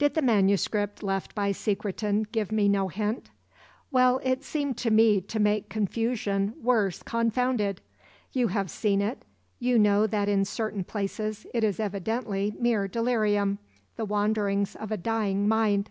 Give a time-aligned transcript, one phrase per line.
[0.00, 3.30] "Did the manuscript left by Secretan give me no hint?
[3.92, 7.80] Well, it seemed to me to make confusion worse confounded.
[8.32, 9.24] You have seen it;
[9.60, 13.60] you know that in certain places it is evidently mere delirium,
[13.94, 15.88] the wanderings of a dying mind.